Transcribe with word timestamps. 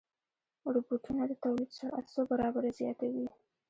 روبوټونه 0.73 1.23
د 1.27 1.33
تولید 1.43 1.69
سرعت 1.77 2.05
څو 2.13 2.21
برابره 2.31 2.69
زیاتوي. 2.79 3.27